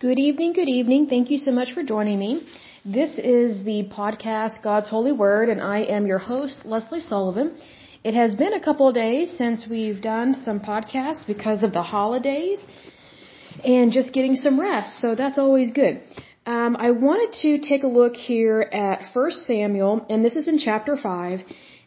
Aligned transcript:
Good 0.00 0.18
evening, 0.18 0.54
good 0.54 0.68
evening. 0.68 1.06
Thank 1.06 1.30
you 1.30 1.38
so 1.38 1.52
much 1.52 1.72
for 1.72 1.84
joining 1.84 2.18
me. 2.18 2.42
This 2.84 3.16
is 3.16 3.62
the 3.62 3.88
podcast 3.96 4.60
God's 4.60 4.88
Holy 4.88 5.12
Word, 5.12 5.48
and 5.48 5.60
I 5.62 5.82
am 5.82 6.04
your 6.04 6.18
host, 6.18 6.66
Leslie 6.66 6.98
Sullivan. 6.98 7.56
It 8.02 8.12
has 8.12 8.34
been 8.34 8.54
a 8.54 8.60
couple 8.60 8.88
of 8.88 8.94
days 8.96 9.32
since 9.38 9.68
we've 9.68 10.02
done 10.02 10.42
some 10.42 10.58
podcasts 10.58 11.24
because 11.24 11.62
of 11.62 11.72
the 11.72 11.82
holidays 11.82 12.58
and 13.64 13.92
just 13.92 14.12
getting 14.12 14.34
some 14.34 14.58
rest, 14.58 14.98
so 15.00 15.14
that's 15.14 15.38
always 15.38 15.70
good. 15.70 16.02
Um, 16.44 16.74
I 16.76 16.90
wanted 16.90 17.32
to 17.42 17.60
take 17.60 17.84
a 17.84 17.92
look 18.00 18.16
here 18.16 18.68
at 18.72 19.04
1 19.12 19.30
Samuel, 19.30 20.04
and 20.10 20.24
this 20.24 20.34
is 20.34 20.48
in 20.48 20.58
chapter 20.58 20.96
5. 20.96 21.38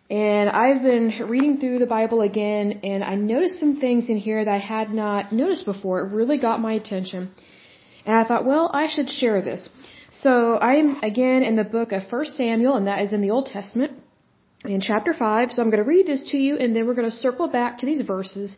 And 0.09 0.49
I've 0.49 0.81
been 0.81 1.11
reading 1.27 1.59
through 1.59 1.79
the 1.79 1.91
Bible 1.97 2.21
again, 2.21 2.79
and 2.85 3.03
I 3.03 3.15
noticed 3.15 3.59
some 3.59 3.81
things 3.81 4.07
in 4.07 4.15
here 4.15 4.45
that 4.45 4.53
I 4.53 4.59
had 4.59 4.91
not 4.93 5.33
noticed 5.33 5.65
before. 5.65 5.99
It 5.99 6.13
really 6.13 6.37
got 6.37 6.61
my 6.61 6.71
attention. 6.71 7.31
And 8.07 8.15
I 8.15 8.23
thought, 8.27 8.45
well, 8.45 8.71
I 8.73 8.87
should 8.87 9.09
share 9.09 9.41
this. 9.41 9.69
So 10.23 10.57
I'm 10.57 10.89
again 11.03 11.43
in 11.43 11.55
the 11.57 11.69
book 11.77 11.91
of 11.91 12.03
1 12.09 12.25
Samuel, 12.41 12.75
and 12.77 12.87
that 12.87 13.01
is 13.05 13.11
in 13.11 13.21
the 13.21 13.31
Old 13.31 13.47
Testament, 13.47 13.91
in 14.73 14.79
chapter 14.79 15.13
5. 15.13 15.51
So 15.51 15.61
I'm 15.61 15.69
going 15.69 15.83
to 15.83 15.89
read 15.95 16.07
this 16.07 16.23
to 16.31 16.37
you, 16.37 16.53
and 16.57 16.73
then 16.73 16.87
we're 16.87 16.99
going 17.01 17.11
to 17.11 17.19
circle 17.27 17.49
back 17.49 17.79
to 17.79 17.85
these 17.85 18.01
verses 18.15 18.57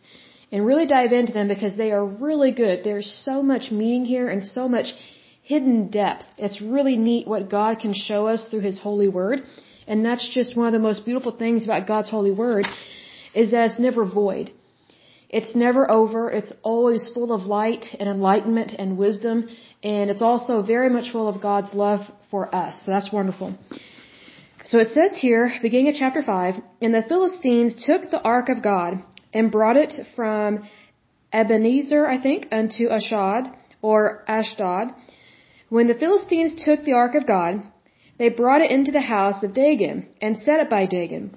and 0.52 0.64
really 0.64 0.86
dive 0.86 1.12
into 1.12 1.32
them 1.32 1.48
because 1.48 1.76
they 1.76 1.90
are 1.90 2.04
really 2.04 2.52
good. 2.52 2.84
There's 2.84 3.10
so 3.24 3.42
much 3.42 3.72
meaning 3.72 4.04
here 4.04 4.28
and 4.28 4.44
so 4.44 4.68
much 4.68 4.94
hidden 5.42 5.88
depth. 5.88 6.24
It's 6.38 6.60
really 6.60 6.96
neat 6.96 7.26
what 7.26 7.50
God 7.50 7.80
can 7.80 7.92
show 7.92 8.28
us 8.28 8.48
through 8.48 8.64
His 8.70 8.78
holy 8.78 9.08
word. 9.08 9.40
And 9.88 10.04
that's 10.04 10.26
just 10.32 10.56
one 10.56 10.68
of 10.68 10.72
the 10.72 10.86
most 10.88 11.04
beautiful 11.04 11.32
things 11.32 11.64
about 11.64 11.88
God's 11.88 12.08
holy 12.08 12.30
word 12.30 12.66
is 13.34 13.50
that 13.50 13.64
it's 13.70 13.80
never 13.80 14.04
void. 14.04 14.52
It's 15.32 15.54
never 15.54 15.88
over. 15.88 16.28
It's 16.28 16.52
always 16.62 17.08
full 17.14 17.32
of 17.32 17.42
light 17.42 17.86
and 18.00 18.08
enlightenment 18.08 18.72
and 18.76 18.98
wisdom. 18.98 19.48
And 19.82 20.10
it's 20.10 20.22
also 20.22 20.60
very 20.62 20.90
much 20.90 21.12
full 21.12 21.28
of 21.28 21.40
God's 21.40 21.72
love 21.72 22.00
for 22.30 22.52
us. 22.54 22.74
So 22.84 22.90
that's 22.90 23.12
wonderful. 23.12 23.56
So 24.64 24.78
it 24.78 24.88
says 24.88 25.16
here, 25.16 25.52
beginning 25.62 25.88
at 25.88 25.94
chapter 25.94 26.22
5, 26.22 26.54
And 26.82 26.92
the 26.92 27.04
Philistines 27.08 27.86
took 27.86 28.10
the 28.10 28.20
ark 28.20 28.48
of 28.48 28.62
God 28.62 29.04
and 29.32 29.52
brought 29.52 29.76
it 29.76 29.94
from 30.16 30.68
Ebenezer, 31.32 32.06
I 32.08 32.20
think, 32.20 32.48
unto 32.50 32.88
Ashdod, 32.88 33.48
or 33.80 34.24
Ashdod. 34.26 34.88
When 35.68 35.86
the 35.86 35.94
Philistines 35.94 36.56
took 36.64 36.84
the 36.84 36.94
ark 36.94 37.14
of 37.14 37.26
God, 37.26 37.62
they 38.18 38.28
brought 38.28 38.62
it 38.62 38.72
into 38.72 38.90
the 38.90 39.00
house 39.00 39.44
of 39.44 39.54
Dagon 39.54 40.08
and 40.20 40.36
set 40.36 40.58
it 40.58 40.68
by 40.68 40.86
Dagon. 40.86 41.36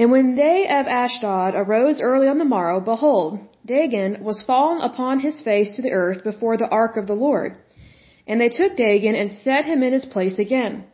And 0.00 0.10
when 0.10 0.34
they 0.34 0.66
of 0.66 0.86
Ashdod 0.86 1.54
arose 1.54 2.00
early 2.00 2.26
on 2.26 2.38
the 2.38 2.52
morrow, 2.52 2.80
behold, 2.80 3.38
Dagon 3.66 4.24
was 4.28 4.46
fallen 4.50 4.80
upon 4.80 5.20
his 5.20 5.42
face 5.42 5.76
to 5.76 5.82
the 5.82 5.92
earth 6.02 6.24
before 6.24 6.56
the 6.56 6.70
ark 6.70 6.96
of 6.96 7.06
the 7.06 7.20
Lord. 7.26 7.58
And 8.26 8.40
they 8.40 8.48
took 8.48 8.76
Dagon 8.76 9.14
and 9.14 9.30
set 9.30 9.66
him 9.66 9.82
in 9.82 9.92
his 9.92 10.06
place 10.06 10.38
again. 10.38 10.84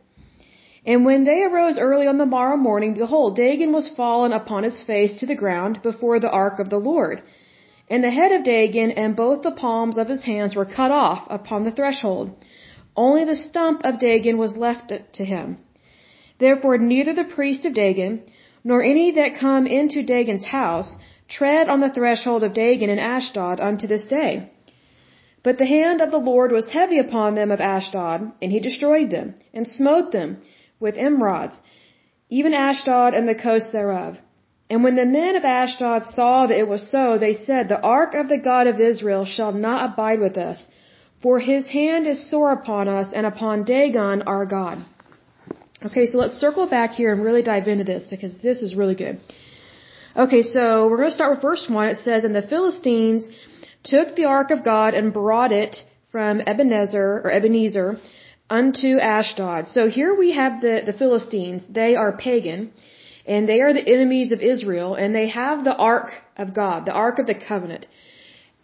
And 0.85 1.05
when 1.05 1.23
they 1.23 1.39
arose 1.43 1.79
early 1.79 2.05
on 2.05 2.17
the 2.17 2.33
morrow 2.35 2.57
morning, 2.57 2.95
behold, 2.95 3.37
Dagon 3.37 3.71
was 3.71 3.95
fallen 4.01 4.33
upon 4.33 4.63
his 4.63 4.83
face 4.83 5.13
to 5.19 5.25
the 5.25 5.41
ground 5.43 5.81
before 5.81 6.19
the 6.19 6.35
ark 6.43 6.59
of 6.59 6.69
the 6.69 6.83
Lord. 6.91 7.21
And 7.89 8.03
the 8.03 8.17
head 8.19 8.33
of 8.33 8.43
Dagon 8.43 8.91
and 8.91 9.15
both 9.15 9.41
the 9.41 9.59
palms 9.65 9.97
of 9.97 10.09
his 10.09 10.23
hands 10.23 10.53
were 10.53 10.73
cut 10.79 10.91
off 10.91 11.25
upon 11.29 11.63
the 11.63 11.75
threshold. 11.79 12.31
Only 12.93 13.23
the 13.23 13.41
stump 13.49 13.85
of 13.85 13.99
Dagon 13.99 14.37
was 14.37 14.57
left 14.57 14.91
to 15.13 15.23
him. 15.23 15.59
Therefore 16.39 16.77
neither 16.77 17.13
the 17.13 17.33
priest 17.37 17.63
of 17.65 17.73
Dagon, 17.73 18.23
nor 18.63 18.81
any 18.83 19.11
that 19.11 19.39
come 19.39 19.65
into 19.67 20.03
Dagon's 20.03 20.45
house 20.45 20.95
tread 21.27 21.69
on 21.69 21.79
the 21.81 21.89
threshold 21.89 22.43
of 22.43 22.53
Dagon 22.53 22.89
in 22.89 22.99
Ashdod 22.99 23.59
unto 23.59 23.87
this 23.87 24.03
day. 24.03 24.49
But 25.43 25.57
the 25.57 25.65
hand 25.65 26.01
of 26.01 26.11
the 26.11 26.25
Lord 26.31 26.51
was 26.51 26.71
heavy 26.71 26.99
upon 26.99 27.35
them 27.35 27.51
of 27.51 27.61
Ashdod, 27.61 28.31
and 28.41 28.51
he 28.51 28.59
destroyed 28.59 29.09
them, 29.11 29.35
and 29.53 29.67
smote 29.67 30.11
them 30.11 30.37
with 30.79 30.95
emerods, 30.97 31.55
even 32.29 32.53
Ashdod 32.53 33.13
and 33.13 33.27
the 33.27 33.35
coast 33.35 33.71
thereof. 33.71 34.17
And 34.69 34.83
when 34.83 34.97
the 34.97 35.05
men 35.05 35.35
of 35.35 35.45
Ashdod 35.45 36.03
saw 36.03 36.47
that 36.47 36.57
it 36.57 36.67
was 36.67 36.91
so, 36.91 37.17
they 37.17 37.33
said, 37.33 37.69
The 37.69 37.79
ark 37.81 38.13
of 38.13 38.27
the 38.27 38.37
God 38.37 38.67
of 38.67 38.81
Israel 38.81 39.23
shall 39.25 39.53
not 39.53 39.93
abide 39.93 40.19
with 40.19 40.37
us, 40.37 40.67
for 41.21 41.39
his 41.39 41.67
hand 41.67 42.05
is 42.05 42.29
sore 42.29 42.51
upon 42.51 42.89
us 42.89 43.13
and 43.13 43.25
upon 43.25 43.63
Dagon 43.63 44.23
our 44.23 44.45
God. 44.45 44.83
Okay, 45.85 46.07
so 46.07 46.17
let's 46.17 46.33
circle 46.39 46.67
back 46.67 46.91
here 46.91 47.13
and 47.13 47.23
really 47.23 47.43
dive 47.43 47.67
into 47.67 47.83
this 47.83 48.07
because 48.09 48.35
this 48.39 48.63
is 48.63 48.73
really 48.73 48.95
good. 48.95 49.19
Okay, 50.15 50.41
so 50.41 50.87
we're 50.89 50.97
going 50.97 51.09
to 51.09 51.15
start 51.15 51.31
with 51.35 51.43
verse 51.43 51.67
1. 51.69 51.89
It 51.89 51.97
says, 51.99 52.23
And 52.23 52.35
the 52.35 52.41
Philistines 52.41 53.29
took 53.83 54.15
the 54.15 54.25
ark 54.25 54.49
of 54.49 54.65
God 54.65 54.95
and 54.95 55.13
brought 55.13 55.51
it 55.51 55.83
from 56.11 56.41
Ebenezer, 56.41 57.21
or 57.23 57.31
Ebenezer, 57.31 57.99
unto 58.49 58.97
Ashdod. 58.97 59.67
So 59.67 59.87
here 59.87 60.15
we 60.15 60.31
have 60.33 60.61
the, 60.61 60.81
the 60.83 60.93
Philistines. 60.93 61.63
They 61.69 61.95
are 61.95 62.17
pagan, 62.17 62.71
and 63.27 63.47
they 63.47 63.61
are 63.61 63.71
the 63.71 63.87
enemies 63.87 64.31
of 64.31 64.41
Israel, 64.41 64.95
and 64.95 65.13
they 65.13 65.29
have 65.29 65.63
the 65.63 65.75
ark 65.75 66.09
of 66.37 66.55
God, 66.55 66.87
the 66.87 66.93
ark 66.93 67.19
of 67.19 67.27
the 67.27 67.35
covenant. 67.35 67.85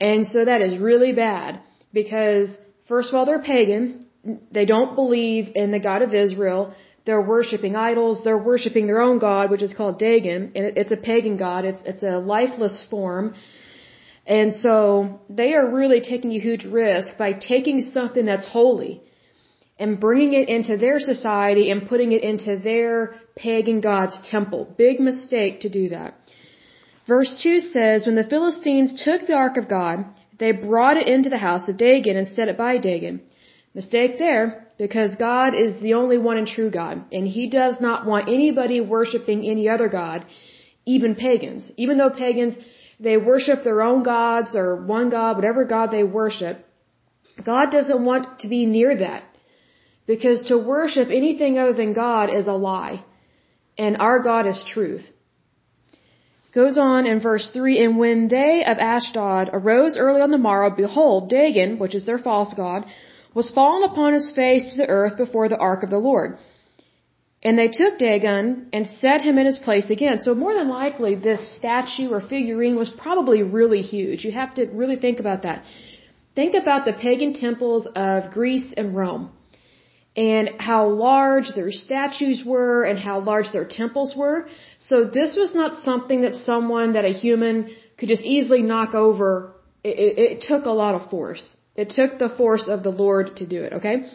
And 0.01 0.25
so 0.25 0.45
that 0.45 0.61
is 0.63 0.79
really 0.79 1.13
bad 1.13 1.61
because, 1.93 2.49
first 2.87 3.09
of 3.09 3.15
all, 3.15 3.27
they're 3.27 3.43
pagan. 3.43 4.07
They 4.51 4.65
don't 4.65 4.95
believe 4.95 5.51
in 5.53 5.71
the 5.71 5.79
God 5.79 6.01
of 6.01 6.15
Israel. 6.15 6.73
They're 7.05 7.21
worshiping 7.21 7.75
idols. 7.75 8.21
They're 8.23 8.45
worshiping 8.51 8.87
their 8.87 9.01
own 9.01 9.19
god, 9.19 9.51
which 9.51 9.61
is 9.61 9.73
called 9.73 9.99
Dagon, 9.99 10.51
and 10.55 10.77
it's 10.77 10.91
a 10.91 10.97
pagan 10.97 11.37
god. 11.37 11.65
It's 11.65 11.81
it's 11.85 12.03
a 12.03 12.17
lifeless 12.19 12.85
form. 12.89 13.33
And 14.25 14.53
so 14.53 15.19
they 15.29 15.53
are 15.53 15.67
really 15.69 15.99
taking 15.99 16.31
a 16.31 16.39
huge 16.39 16.63
risk 16.63 17.17
by 17.17 17.33
taking 17.33 17.81
something 17.81 18.25
that's 18.25 18.47
holy 18.47 19.01
and 19.77 19.99
bringing 19.99 20.33
it 20.33 20.47
into 20.47 20.77
their 20.77 20.99
society 20.99 21.69
and 21.71 21.89
putting 21.89 22.13
it 22.13 22.23
into 22.23 22.57
their 22.57 23.15
pagan 23.35 23.81
god's 23.81 24.17
temple. 24.29 24.73
Big 24.77 24.99
mistake 24.99 25.61
to 25.61 25.69
do 25.69 25.89
that. 25.89 26.13
Verse 27.05 27.37
2 27.43 27.59
says, 27.59 28.05
When 28.05 28.15
the 28.15 28.23
Philistines 28.23 29.03
took 29.03 29.27
the 29.27 29.33
ark 29.33 29.57
of 29.57 29.67
God, 29.67 30.05
they 30.39 30.51
brought 30.51 30.95
it 30.95 31.07
into 31.07 31.29
the 31.29 31.37
house 31.37 31.67
of 31.67 31.77
Dagon 31.77 32.15
and 32.15 32.27
set 32.29 32.47
it 32.47 32.57
by 32.57 32.77
Dagon. 32.77 33.21
Mistake 33.73 34.17
there, 34.19 34.62
because 34.77 35.15
God 35.15 35.53
is 35.53 35.81
the 35.81 35.93
only 35.93 36.17
one 36.17 36.37
and 36.37 36.47
true 36.47 36.69
God, 36.69 37.03
and 37.11 37.27
He 37.27 37.49
does 37.49 37.79
not 37.79 38.05
want 38.05 38.27
anybody 38.27 38.81
worshiping 38.81 39.45
any 39.45 39.69
other 39.69 39.87
God, 39.87 40.25
even 40.85 41.15
pagans. 41.15 41.71
Even 41.77 41.97
though 41.97 42.09
pagans, 42.09 42.55
they 42.99 43.17
worship 43.17 43.63
their 43.63 43.81
own 43.81 44.03
gods 44.03 44.55
or 44.55 44.75
one 44.75 45.09
God, 45.09 45.35
whatever 45.35 45.65
God 45.65 45.91
they 45.91 46.03
worship, 46.03 46.65
God 47.45 47.71
doesn't 47.71 48.05
want 48.05 48.39
to 48.41 48.47
be 48.47 48.65
near 48.65 48.95
that. 48.97 49.23
Because 50.05 50.47
to 50.49 50.57
worship 50.57 51.09
anything 51.09 51.57
other 51.57 51.73
than 51.73 51.93
God 51.93 52.29
is 52.29 52.47
a 52.47 52.53
lie. 52.53 53.03
And 53.77 53.97
our 53.97 54.19
God 54.19 54.45
is 54.45 54.63
truth. 54.73 55.05
Goes 56.53 56.77
on 56.77 57.07
in 57.07 57.19
verse 57.19 57.49
3, 57.51 57.83
And 57.83 57.97
when 57.97 58.27
they 58.27 58.63
of 58.63 58.77
Ashdod 58.77 59.49
arose 59.51 59.97
early 59.97 60.21
on 60.21 60.29
the 60.29 60.37
morrow, 60.37 60.69
behold, 60.69 61.29
Dagon, 61.29 61.79
which 61.79 61.95
is 61.95 62.05
their 62.05 62.19
false 62.19 62.53
god, 62.53 62.85
was 63.33 63.51
fallen 63.51 63.83
upon 63.83 64.13
his 64.13 64.31
face 64.31 64.71
to 64.71 64.77
the 64.77 64.89
earth 64.89 65.17
before 65.17 65.49
the 65.49 65.57
ark 65.57 65.83
of 65.83 65.89
the 65.89 65.97
Lord. 65.97 66.37
And 67.45 67.57
they 67.57 67.67
took 67.67 67.97
Dagon 67.97 68.69
and 68.71 68.87
set 69.01 69.21
him 69.21 69.37
in 69.37 69.45
his 69.45 69.57
place 69.57 69.89
again. 69.89 70.19
So 70.19 70.33
more 70.33 70.53
than 70.53 70.69
likely, 70.69 71.15
this 71.15 71.41
statue 71.57 72.09
or 72.09 72.21
figurine 72.21 72.77
was 72.77 72.89
probably 72.89 73.43
really 73.43 73.81
huge. 73.81 74.23
You 74.23 74.31
have 74.31 74.53
to 74.55 74.65
really 74.67 74.95
think 74.95 75.19
about 75.19 75.41
that. 75.43 75.63
Think 76.35 76.55
about 76.55 76.85
the 76.85 76.93
pagan 76.93 77.33
temples 77.33 77.85
of 77.95 78.31
Greece 78.31 78.73
and 78.77 78.95
Rome 78.95 79.31
and 80.15 80.49
how 80.59 80.87
large 80.87 81.49
their 81.55 81.71
statues 81.71 82.43
were 82.45 82.83
and 82.83 82.99
how 82.99 83.19
large 83.19 83.51
their 83.51 83.65
temples 83.65 84.15
were. 84.15 84.47
So 84.79 85.05
this 85.05 85.35
was 85.35 85.53
not 85.53 85.83
something 85.83 86.21
that 86.21 86.33
someone, 86.33 86.93
that 86.93 87.05
a 87.05 87.13
human 87.13 87.69
could 87.97 88.09
just 88.09 88.23
easily 88.23 88.61
knock 88.61 88.93
over. 88.93 89.53
It, 89.83 89.97
it, 89.99 90.19
it 90.19 90.41
took 90.41 90.65
a 90.65 90.71
lot 90.71 90.95
of 90.95 91.09
force. 91.09 91.57
It 91.75 91.89
took 91.89 92.19
the 92.19 92.29
force 92.29 92.67
of 92.67 92.83
the 92.83 92.91
Lord 92.91 93.37
to 93.37 93.45
do 93.45 93.63
it, 93.63 93.73
okay? 93.73 94.05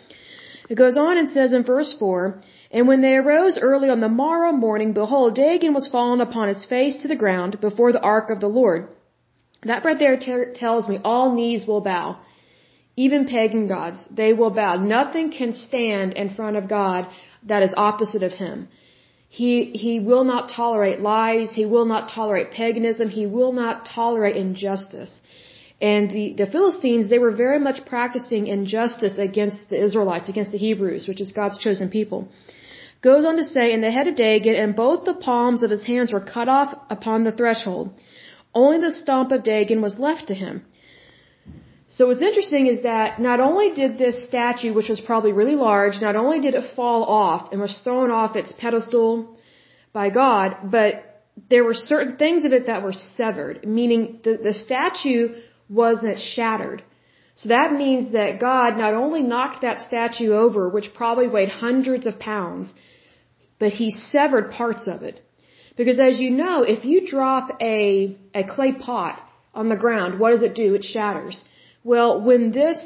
It 0.69 0.77
goes 0.77 0.97
on 0.97 1.17
and 1.19 1.31
says 1.31 1.53
in 1.53 1.65
verse 1.65 1.95
4, 1.99 2.41
And 2.71 2.87
when 2.87 3.01
they 3.01 3.17
arose 3.17 3.59
early 3.59 3.89
on 3.89 4.01
the 4.01 4.09
morrow 4.09 4.53
morning, 4.53 4.93
behold, 4.93 5.35
Dagon 5.35 5.75
was 5.75 5.89
fallen 5.89 6.21
upon 6.21 6.49
his 6.49 6.65
face 6.65 6.97
to 6.97 7.09
the 7.09 7.17
ground 7.17 7.61
before 7.61 7.93
the 7.93 8.07
ark 8.15 8.31
of 8.31 8.41
the 8.41 8.55
Lord. 8.61 8.89
That 9.65 9.85
right 9.85 9.99
there 9.99 10.19
tells 10.55 10.89
me 10.89 11.01
all 11.05 11.35
knees 11.35 11.67
will 11.67 11.81
bow. 11.81 12.19
Even 12.97 13.27
pagan 13.27 13.67
gods, 13.69 14.05
they 14.11 14.33
will 14.33 14.51
bow. 14.51 14.77
Nothing 14.77 15.31
can 15.31 15.53
stand 15.53 16.15
in 16.15 16.31
front 16.31 16.57
of 16.57 16.69
God 16.69 17.07
that 17.45 17.63
is 17.63 17.73
opposite 17.77 18.23
of 18.23 18.33
Him. 18.33 18.69
He, 19.29 19.73
he 19.85 20.01
will 20.01 20.25
not 20.25 20.49
tolerate 20.49 21.01
lies. 21.01 21.53
He 21.53 21.67
will 21.67 21.85
not 21.85 22.09
tolerate 22.09 22.51
paganism. 22.51 23.09
He 23.09 23.27
will 23.27 23.53
not 23.53 23.87
tolerate 23.87 24.37
injustice. 24.37 25.21
And 25.81 26.11
the, 26.11 26.33
the 26.33 26.47
Philistines, 26.47 27.09
they 27.09 27.21
were 27.21 27.31
very 27.31 27.61
much 27.61 27.85
practicing 27.87 28.49
injustice 28.49 29.17
against 29.17 29.69
the 29.71 29.83
Israelites, 29.83 30.29
against 30.29 30.51
the 30.51 30.59
Hebrews, 30.59 31.07
which 31.07 31.21
is 31.21 31.31
God's 31.33 31.59
chosen 31.59 31.89
people. 31.89 32.29
Goes 33.01 33.25
on 33.25 33.37
to 33.37 33.45
say, 33.45 33.73
and 33.73 33.83
the 33.83 33.93
head 33.93 34.09
of 34.09 34.17
Dagon 34.17 34.57
and 34.57 34.75
both 34.75 35.05
the 35.05 35.15
palms 35.15 35.63
of 35.63 35.71
his 35.71 35.85
hands 35.85 36.13
were 36.13 36.21
cut 36.21 36.49
off 36.49 36.77
upon 36.91 37.23
the 37.23 37.31
threshold. 37.31 37.93
Only 38.53 38.81
the 38.81 38.93
stump 38.93 39.31
of 39.31 39.45
Dagon 39.45 39.81
was 39.81 40.01
left 40.01 40.27
to 40.29 40.35
him. 40.35 40.65
So 41.91 42.09
what's 42.09 42.23
interesting 42.23 42.67
is 42.67 42.83
that 42.83 43.21
not 43.21 43.41
only 43.41 43.71
did 43.71 43.99
this 43.99 44.27
statue, 44.27 44.75
which 44.75 44.89
was 44.89 45.01
probably 45.01 45.33
really 45.33 45.55
large, 45.55 46.01
not 46.01 46.17
only 46.17 46.41
did 46.41 46.55
it 46.55 46.75
fall 46.75 47.05
off 47.05 47.53
and 47.53 47.61
was 47.61 47.79
thrown 47.85 48.11
off 48.11 48.37
its 48.37 48.53
pedestal 48.53 49.39
by 49.93 50.11
God, 50.11 50.57
but 50.65 51.23
there 51.49 51.65
were 51.65 51.75
certain 51.75 52.17
things 52.17 52.45
of 52.45 52.53
it 52.53 52.67
that 52.67 52.83
were 52.83 52.93
severed, 52.93 53.67
meaning 53.67 54.21
the, 54.25 54.39
the 54.43 54.53
statue 54.53 55.35
wasn't 55.69 56.19
shattered. 56.19 56.83
So 57.35 57.51
that 57.51 57.73
means 57.73 58.13
that 58.13 58.41
God 58.41 58.77
not 58.77 58.95
only 58.95 59.23
knocked 59.23 59.63
that 59.63 59.81
statue 59.81 60.33
over, 60.33 60.69
which 60.69 60.93
probably 60.95 61.29
weighed 61.29 61.51
hundreds 61.51 62.07
of 62.07 62.19
pounds, 62.19 62.73
but 63.61 63.73
he 63.73 63.91
severed 63.91 64.51
parts 64.51 64.89
of 64.89 65.03
it. 65.03 65.21
Because 65.77 66.01
as 66.01 66.21
you 66.21 66.31
know, 66.31 66.63
if 66.63 66.85
you 66.85 67.07
drop 67.07 67.57
a, 67.61 68.17
a 68.35 68.43
clay 68.45 68.73
pot 68.73 69.23
on 69.55 69.69
the 69.69 69.77
ground, 69.77 70.19
what 70.19 70.31
does 70.31 70.43
it 70.43 70.55
do? 70.57 70.75
It 70.75 70.83
shatters. 70.83 71.43
Well, 71.85 72.21
when 72.21 72.51
this 72.51 72.81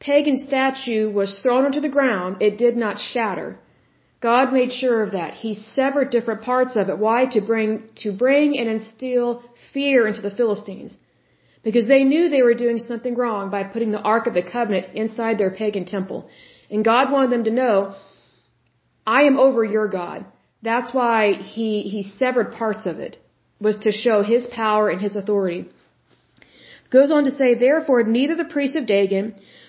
pagan 0.00 0.38
statue 0.38 1.10
was 1.10 1.38
thrown 1.38 1.64
onto 1.64 1.80
the 1.80 1.88
ground, 1.88 2.42
it 2.42 2.58
did 2.58 2.76
not 2.76 2.98
shatter. 2.98 3.58
God 4.20 4.52
made 4.52 4.72
sure 4.72 5.02
of 5.02 5.12
that. 5.12 5.34
He 5.34 5.54
severed 5.54 6.10
different 6.10 6.42
parts 6.42 6.74
of 6.74 6.88
it. 6.88 6.98
Why? 6.98 7.26
To 7.26 7.40
bring, 7.40 7.88
to 8.02 8.10
bring 8.12 8.58
and 8.58 8.68
instill 8.68 9.42
fear 9.72 10.08
into 10.08 10.20
the 10.20 10.32
Philistines. 10.32 10.98
Because 11.68 11.88
they 11.88 12.04
knew 12.10 12.22
they 12.24 12.46
were 12.48 12.60
doing 12.64 12.78
something 12.78 13.14
wrong 13.20 13.50
by 13.54 13.62
putting 13.72 13.90
the 13.94 14.04
Ark 14.12 14.26
of 14.28 14.36
the 14.36 14.48
Covenant 14.56 14.86
inside 15.02 15.36
their 15.36 15.54
pagan 15.62 15.84
temple. 15.94 16.20
And 16.70 16.90
God 16.92 17.12
wanted 17.14 17.32
them 17.32 17.44
to 17.48 17.58
know, 17.62 17.74
I 19.18 19.20
am 19.30 19.36
over 19.46 19.62
your 19.76 19.88
God. 20.00 20.24
That's 20.68 20.94
why 20.98 21.18
he, 21.54 21.70
he 21.94 22.02
severed 22.20 22.56
parts 22.62 22.86
of 22.92 22.96
it, 23.06 23.18
was 23.66 23.76
to 23.84 23.92
show 24.04 24.16
his 24.22 24.46
power 24.62 24.88
and 24.92 25.00
his 25.06 25.14
authority. 25.20 25.62
Goes 26.96 27.10
on 27.16 27.24
to 27.28 27.34
say, 27.40 27.50
therefore, 27.54 28.02
neither 28.18 28.36
the 28.38 28.52
priests 28.56 28.78
of 28.80 28.86
Dagon, 28.86 29.26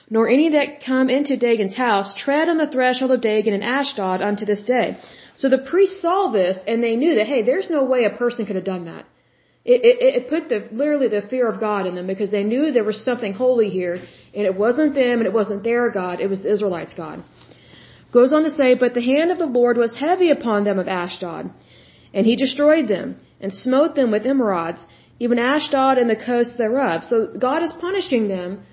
nor 0.09 0.29
any 0.29 0.47
that 0.57 0.81
come 0.89 1.09
into 1.17 1.43
Dagon's 1.47 1.75
house 1.75 2.09
tread 2.23 2.47
on 2.47 2.57
the 2.63 2.71
threshold 2.75 3.11
of 3.11 3.27
Dagon 3.33 3.53
and 3.53 3.69
Ashdod 3.77 4.21
unto 4.21 4.45
this 4.45 4.63
day. 4.75 4.87
So 5.35 5.49
the 5.49 5.65
priests 5.71 6.01
saw 6.01 6.19
this 6.31 6.57
and 6.65 6.81
they 6.81 6.95
knew 6.95 7.15
that, 7.15 7.27
hey, 7.33 7.41
there's 7.43 7.69
no 7.77 7.83
way 7.83 8.05
a 8.05 8.19
person 8.23 8.45
could 8.45 8.59
have 8.61 8.73
done 8.75 8.85
that. 8.85 9.05
It, 9.65 9.81
it, 9.83 10.15
it 10.17 10.29
put 10.29 10.49
the, 10.49 10.67
literally 10.71 11.09
the 11.09 11.21
fear 11.29 11.47
of 11.49 11.59
God 11.59 11.85
in 11.85 11.95
them 11.95 12.07
because 12.07 12.31
they 12.31 12.43
knew 12.43 12.71
there 12.71 12.85
was 12.85 13.03
something 13.03 13.33
holy 13.33 13.69
here 13.69 13.95
and 14.33 14.45
it 14.45 14.55
wasn't 14.55 14.95
them 14.95 15.19
and 15.19 15.27
it 15.27 15.33
wasn't 15.33 15.63
their 15.63 15.89
God, 15.91 16.21
it 16.21 16.29
was 16.29 16.41
the 16.43 16.51
Israelites' 16.51 16.93
God. 16.93 17.23
Goes 18.11 18.33
on 18.33 18.43
to 18.43 18.49
say, 18.49 18.73
but 18.73 18.93
the 18.93 19.01
hand 19.01 19.31
of 19.31 19.37
the 19.37 19.45
Lord 19.45 19.77
was 19.77 19.97
heavy 19.97 20.31
upon 20.31 20.63
them 20.63 20.79
of 20.79 20.87
Ashdod, 20.87 21.51
and 22.13 22.25
he 22.25 22.35
destroyed 22.35 22.87
them 22.87 23.17
and 23.39 23.53
smote 23.53 23.93
them 23.95 24.09
with 24.11 24.23
emerods, 24.23 24.83
even 25.19 25.37
Ashdod 25.37 25.97
and 25.99 26.09
the 26.09 26.15
coast 26.15 26.57
thereof. 26.57 27.03
So 27.03 27.27
God 27.47 27.61
is 27.61 27.71
punishing 27.73 28.27
them 28.27 28.63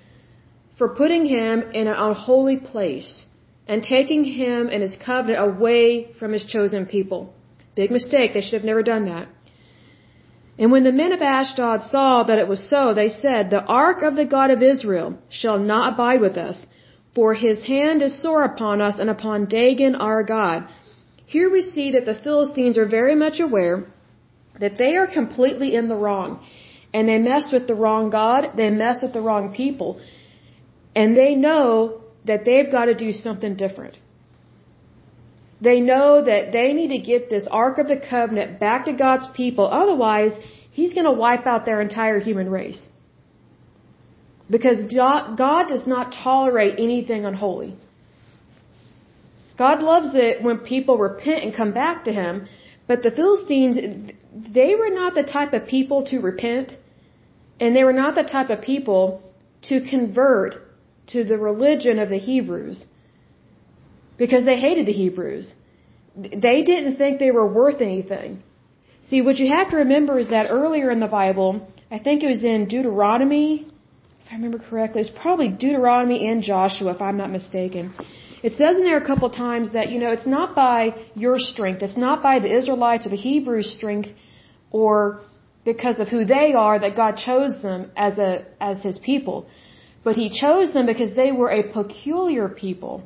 for 0.77 0.95
putting 0.95 1.25
him 1.25 1.61
in 1.79 1.87
an 1.87 1.95
unholy 1.95 2.57
place 2.57 3.27
and 3.67 3.83
taking 3.83 4.23
him 4.23 4.69
and 4.71 4.81
his 4.81 4.95
covenant 4.95 5.39
away 5.49 6.13
from 6.19 6.33
his 6.33 6.45
chosen 6.45 6.85
people. 6.85 7.33
Big 7.75 7.91
mistake. 7.91 8.33
They 8.33 8.41
should 8.41 8.53
have 8.53 8.63
never 8.63 8.81
done 8.81 9.05
that. 9.05 9.27
And 10.59 10.71
when 10.71 10.83
the 10.83 10.91
men 10.91 11.11
of 11.13 11.21
Ashdod 11.21 11.83
saw 11.83 12.23
that 12.23 12.39
it 12.39 12.47
was 12.47 12.69
so, 12.69 12.93
they 12.93 13.09
said, 13.09 13.49
The 13.49 13.63
ark 13.63 14.01
of 14.01 14.15
the 14.15 14.25
God 14.25 14.49
of 14.49 14.63
Israel 14.63 15.17
shall 15.29 15.59
not 15.59 15.93
abide 15.93 16.21
with 16.21 16.37
us, 16.37 16.65
for 17.13 17.33
his 17.33 17.63
hand 17.65 18.01
is 18.01 18.21
sore 18.21 18.43
upon 18.43 18.81
us 18.81 18.97
and 18.99 19.09
upon 19.09 19.45
Dagon 19.45 19.95
our 19.95 20.23
God. 20.23 20.67
Here 21.25 21.49
we 21.49 21.61
see 21.61 21.91
that 21.91 22.05
the 22.05 22.19
Philistines 22.25 22.77
are 22.77 22.87
very 22.87 23.15
much 23.15 23.39
aware 23.39 23.85
that 24.59 24.77
they 24.77 24.95
are 24.95 25.07
completely 25.07 25.75
in 25.75 25.87
the 25.87 25.95
wrong. 25.95 26.39
And 26.93 27.07
they 27.07 27.19
mess 27.19 27.51
with 27.51 27.67
the 27.67 27.75
wrong 27.75 28.09
God, 28.09 28.51
they 28.55 28.69
mess 28.69 29.03
with 29.03 29.13
the 29.13 29.21
wrong 29.21 29.53
people. 29.53 29.99
And 30.95 31.15
they 31.15 31.35
know 31.35 32.01
that 32.25 32.45
they've 32.45 32.71
got 32.71 32.85
to 32.85 32.95
do 32.95 33.11
something 33.13 33.55
different. 33.55 33.95
They 35.59 35.79
know 35.79 36.23
that 36.23 36.51
they 36.51 36.73
need 36.73 36.89
to 36.89 36.99
get 36.99 37.29
this 37.29 37.47
Ark 37.49 37.79
of 37.79 37.87
the 37.87 37.97
Covenant 37.97 38.59
back 38.59 38.85
to 38.85 38.93
God's 38.93 39.27
people. 39.35 39.65
Otherwise, 39.65 40.33
He's 40.71 40.93
going 40.93 41.05
to 41.05 41.11
wipe 41.11 41.47
out 41.47 41.65
their 41.65 41.81
entire 41.81 42.19
human 42.19 42.49
race. 42.49 42.89
Because 44.49 44.93
God 44.93 45.67
does 45.67 45.87
not 45.87 46.13
tolerate 46.13 46.75
anything 46.77 47.25
unholy. 47.25 47.75
God 49.57 49.81
loves 49.81 50.11
it 50.13 50.43
when 50.43 50.59
people 50.59 50.97
repent 50.97 51.43
and 51.43 51.55
come 51.55 51.73
back 51.73 52.03
to 52.05 52.13
Him, 52.13 52.47
but 52.85 53.01
the 53.01 53.11
Philistines, 53.11 53.75
they 54.53 54.75
were 54.75 54.91
not 54.91 55.15
the 55.15 55.23
type 55.23 55.53
of 55.53 55.65
people 55.65 56.05
to 56.05 56.19
repent, 56.19 56.77
and 57.59 57.75
they 57.75 57.83
were 57.83 57.99
not 58.03 58.13
the 58.13 58.23
type 58.23 58.51
of 58.51 58.61
people 58.61 59.23
to 59.63 59.81
convert 59.81 60.55
to 61.07 61.23
the 61.23 61.37
religion 61.37 61.97
of 61.97 62.09
the 62.09 62.19
Hebrews 62.19 62.85
because 64.17 64.43
they 64.45 64.57
hated 64.57 64.85
the 64.85 64.97
Hebrews. 65.03 65.53
They 66.15 66.63
didn't 66.63 66.95
think 66.97 67.19
they 67.19 67.31
were 67.31 67.47
worth 67.47 67.81
anything. 67.81 68.43
See, 69.03 69.21
what 69.21 69.37
you 69.37 69.47
have 69.53 69.69
to 69.71 69.77
remember 69.77 70.17
is 70.19 70.29
that 70.31 70.47
earlier 70.49 70.89
in 70.91 70.99
the 70.99 71.07
Bible, 71.07 71.49
I 71.91 71.99
think 71.99 72.23
it 72.23 72.27
was 72.27 72.43
in 72.43 72.67
Deuteronomy, 72.67 73.67
if 74.21 74.31
I 74.31 74.35
remember 74.35 74.59
correctly, 74.59 75.01
it's 75.01 75.09
probably 75.09 75.47
Deuteronomy 75.47 76.27
and 76.27 76.43
Joshua, 76.43 76.91
if 76.95 77.01
I'm 77.01 77.17
not 77.17 77.31
mistaken. 77.31 77.93
It 78.43 78.53
says 78.53 78.77
in 78.77 78.83
there 78.83 78.97
a 78.97 79.05
couple 79.05 79.29
times 79.29 79.73
that, 79.73 79.89
you 79.89 79.99
know, 79.99 80.11
it's 80.11 80.27
not 80.27 80.55
by 80.55 80.95
your 81.15 81.37
strength, 81.39 81.81
it's 81.81 81.97
not 81.97 82.21
by 82.21 82.39
the 82.39 82.51
Israelites 82.59 83.05
or 83.05 83.09
the 83.09 83.23
Hebrews' 83.29 83.73
strength 83.77 84.09
or 84.71 85.21
because 85.63 85.99
of 85.99 86.07
who 86.07 86.23
they 86.25 86.53
are 86.53 86.77
that 86.79 86.95
God 86.95 87.13
chose 87.17 87.53
them 87.61 87.91
as 87.95 88.17
a 88.17 88.45
as 88.59 88.81
his 88.81 88.97
people. 88.99 89.47
But 90.03 90.15
he 90.15 90.27
chose 90.29 90.73
them 90.73 90.85
because 90.85 91.13
they 91.15 91.31
were 91.31 91.51
a 91.51 91.63
peculiar 91.71 92.47
people. 92.47 93.03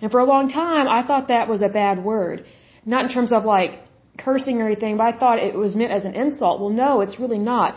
And 0.00 0.10
for 0.10 0.20
a 0.20 0.24
long 0.24 0.48
time, 0.48 0.88
I 0.88 1.06
thought 1.06 1.28
that 1.28 1.48
was 1.48 1.62
a 1.62 1.68
bad 1.68 2.02
word. 2.02 2.44
Not 2.84 3.04
in 3.04 3.10
terms 3.10 3.32
of 3.32 3.44
like 3.44 3.72
cursing 4.18 4.60
or 4.60 4.66
anything, 4.66 4.96
but 4.96 5.14
I 5.14 5.18
thought 5.18 5.38
it 5.38 5.54
was 5.54 5.74
meant 5.76 5.92
as 5.92 6.04
an 6.04 6.14
insult. 6.14 6.60
Well, 6.60 6.70
no, 6.70 7.00
it's 7.00 7.18
really 7.18 7.38
not. 7.38 7.76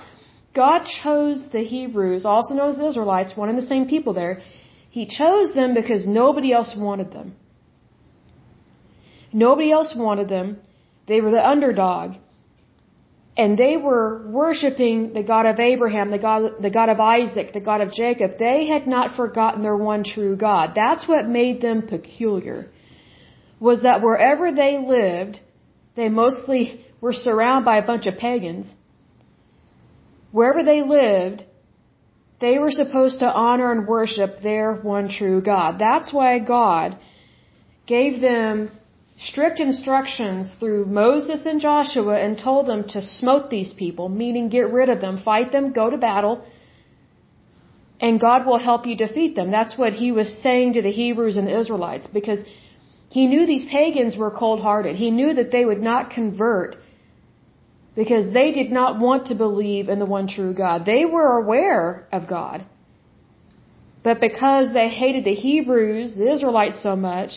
God 0.55 0.83
chose 1.03 1.47
the 1.51 1.63
Hebrews, 1.63 2.25
also 2.25 2.53
known 2.53 2.69
as 2.69 2.77
the 2.77 2.87
Israelites, 2.87 3.35
one 3.35 3.49
and 3.49 3.57
the 3.57 3.69
same 3.73 3.87
people 3.87 4.13
there. 4.13 4.39
He 4.89 5.07
chose 5.07 5.53
them 5.53 5.73
because 5.73 6.05
nobody 6.07 6.53
else 6.53 6.75
wanted 6.77 7.11
them. 7.11 7.35
Nobody 9.33 9.71
else 9.71 9.95
wanted 9.97 10.29
them. 10.29 10.59
They 11.07 11.19
were 11.21 11.31
the 11.31 11.45
underdog 11.45 12.17
and 13.35 13.57
they 13.57 13.77
were 13.77 14.27
worshiping 14.27 15.13
the 15.13 15.23
God 15.23 15.45
of 15.47 15.59
Abraham, 15.59 16.11
the 16.11 16.19
God, 16.19 16.61
the 16.61 16.69
God 16.69 16.89
of 16.89 16.99
Isaac, 16.99 17.51
the 17.53 17.59
God 17.59 17.81
of 17.81 17.91
Jacob. 17.91 18.37
They 18.37 18.67
had 18.67 18.85
not 18.85 19.15
forgotten 19.15 19.63
their 19.63 19.77
one 19.77 20.03
true 20.03 20.35
God. 20.35 20.73
That's 20.75 21.07
what 21.07 21.27
made 21.27 21.59
them 21.59 21.87
peculiar. 21.87 22.71
Was 23.59 23.83
that 23.83 24.01
wherever 24.01 24.51
they 24.51 24.77
lived, 24.77 25.39
they 25.95 26.09
mostly 26.09 26.85
were 27.01 27.13
surrounded 27.13 27.65
by 27.65 27.77
a 27.77 27.87
bunch 27.87 28.05
of 28.05 28.17
pagans. 28.17 28.73
Wherever 30.31 30.63
they 30.63 30.83
lived, 30.83 31.43
they 32.39 32.59
were 32.59 32.71
supposed 32.71 33.19
to 33.19 33.25
honor 33.25 33.71
and 33.71 33.87
worship 33.87 34.41
their 34.41 34.73
one 34.73 35.09
true 35.09 35.41
God. 35.41 35.79
That's 35.79 36.13
why 36.13 36.39
God 36.39 36.97
gave 37.87 38.21
them 38.21 38.69
strict 39.29 39.59
instructions 39.59 40.53
through 40.59 40.85
Moses 40.85 41.45
and 41.45 41.61
Joshua 41.61 42.15
and 42.19 42.37
told 42.37 42.67
them 42.67 42.83
to 42.89 43.01
smote 43.01 43.49
these 43.49 43.73
people, 43.73 44.09
meaning 44.09 44.49
get 44.49 44.71
rid 44.71 44.89
of 44.89 44.99
them, 45.01 45.17
fight 45.17 45.51
them, 45.51 45.71
go 45.71 45.89
to 45.89 45.97
battle, 45.97 46.45
and 47.99 48.19
God 48.19 48.45
will 48.45 48.57
help 48.57 48.85
you 48.85 48.95
defeat 48.97 49.35
them. 49.35 49.49
That's 49.49 49.77
what 49.77 49.93
he 49.93 50.11
was 50.11 50.29
saying 50.45 50.73
to 50.73 50.81
the 50.81 50.91
Hebrews 50.91 51.37
and 51.37 51.47
the 51.47 51.57
Israelites 51.57 52.07
because 52.07 52.39
he 53.09 53.27
knew 53.27 53.45
these 53.45 53.65
pagans 53.65 54.17
were 54.17 54.31
cold 54.31 54.59
hearted. 54.59 54.95
He 54.95 55.11
knew 55.11 55.33
that 55.35 55.51
they 55.51 55.63
would 55.63 55.81
not 55.81 56.09
convert 56.09 56.75
because 57.95 58.33
they 58.33 58.51
did 58.51 58.71
not 58.71 58.99
want 58.99 59.27
to 59.27 59.35
believe 59.35 59.87
in 59.87 59.99
the 59.99 60.05
one 60.17 60.27
true 60.27 60.53
God. 60.53 60.85
They 60.85 61.05
were 61.05 61.37
aware 61.37 62.07
of 62.11 62.27
God. 62.27 62.65
But 64.03 64.19
because 64.19 64.73
they 64.73 64.89
hated 64.89 65.23
the 65.23 65.35
Hebrews, 65.35 66.15
the 66.15 66.31
Israelites 66.33 66.81
so 66.83 66.95
much, 66.95 67.31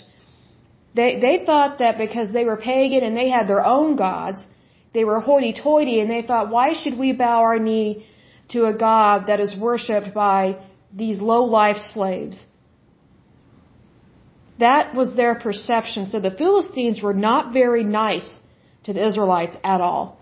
they, 0.98 1.10
they 1.24 1.36
thought 1.48 1.78
that 1.82 1.98
because 2.04 2.28
they 2.32 2.44
were 2.50 2.56
pagan 2.56 3.02
and 3.06 3.14
they 3.20 3.28
had 3.36 3.46
their 3.52 3.64
own 3.76 3.96
gods, 3.96 4.40
they 4.94 5.04
were 5.04 5.20
hoity-toity 5.20 5.96
and 6.00 6.10
they 6.10 6.22
thought, 6.28 6.50
why 6.56 6.68
should 6.80 6.96
we 7.04 7.12
bow 7.12 7.38
our 7.48 7.58
knee 7.58 8.06
to 8.54 8.64
a 8.72 8.74
God 8.88 9.26
that 9.28 9.40
is 9.46 9.54
worshipped 9.68 10.14
by 10.14 10.40
these 11.02 11.20
low-life 11.20 11.80
slaves? 11.94 12.46
That 14.58 14.94
was 14.94 15.14
their 15.14 15.34
perception. 15.46 16.08
So 16.12 16.18
the 16.18 16.36
Philistines 16.42 17.02
were 17.06 17.18
not 17.28 17.52
very 17.52 17.84
nice 17.84 18.30
to 18.84 18.94
the 18.94 19.06
Israelites 19.06 19.56
at 19.62 19.82
all. 19.82 20.18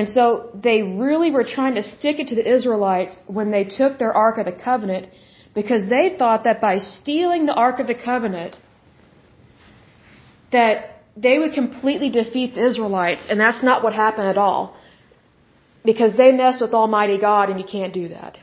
And 0.00 0.10
so 0.10 0.50
they 0.68 0.82
really 0.82 1.30
were 1.30 1.48
trying 1.56 1.76
to 1.76 1.82
stick 1.82 2.16
it 2.22 2.28
to 2.28 2.34
the 2.34 2.48
Israelites 2.56 3.14
when 3.38 3.50
they 3.50 3.64
took 3.64 3.98
their 3.98 4.12
Ark 4.12 4.36
of 4.36 4.44
the 4.44 4.58
Covenant 4.70 5.08
because 5.54 5.88
they 5.88 6.06
thought 6.18 6.44
that 6.44 6.60
by 6.60 6.76
stealing 6.76 7.46
the 7.46 7.54
Ark 7.54 7.78
of 7.78 7.86
the 7.86 8.00
Covenant, 8.10 8.56
that 10.52 11.02
they 11.16 11.38
would 11.38 11.52
completely 11.52 12.10
defeat 12.10 12.54
the 12.54 12.64
Israelites, 12.66 13.26
and 13.28 13.40
that's 13.40 13.62
not 13.62 13.82
what 13.82 13.94
happened 13.94 14.28
at 14.28 14.38
all. 14.38 14.76
Because 15.84 16.14
they 16.16 16.32
messed 16.32 16.60
with 16.60 16.74
Almighty 16.74 17.18
God, 17.18 17.48
and 17.50 17.60
you 17.60 17.66
can't 17.66 17.94
do 17.94 18.08
that. 18.08 18.38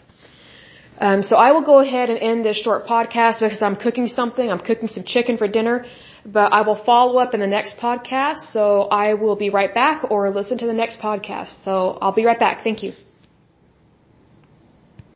Um, 1.00 1.24
so 1.24 1.36
I 1.36 1.52
will 1.52 1.64
go 1.64 1.80
ahead 1.80 2.10
and 2.10 2.20
end 2.20 2.46
this 2.46 2.58
short 2.58 2.86
podcast 2.86 3.40
because 3.42 3.62
I'm 3.62 3.76
cooking 3.76 4.08
something. 4.08 4.50
I'm 4.50 4.60
cooking 4.60 4.88
some 4.88 5.04
chicken 5.04 5.38
for 5.38 5.48
dinner, 5.48 5.86
but 6.26 6.54
I 6.54 6.62
will 6.62 6.82
follow 6.84 7.20
up 7.20 7.34
in 7.34 7.40
the 7.40 7.48
next 7.48 7.78
podcast. 7.78 8.52
So 8.54 8.84
I 8.84 9.16
will 9.16 9.36
be 9.36 9.50
right 9.50 9.74
back 9.74 10.10
or 10.12 10.30
listen 10.30 10.58
to 10.60 10.68
the 10.68 10.74
next 10.74 11.00
podcast. 11.00 11.52
So 11.66 11.98
I'll 12.02 12.14
be 12.14 12.26
right 12.26 12.40
back. 12.40 12.64
Thank 12.64 12.84
you. 12.84 12.94